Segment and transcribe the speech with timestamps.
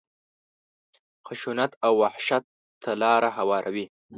[1.27, 2.43] خشونت او وحشت
[2.81, 3.85] ته لاره هواروي.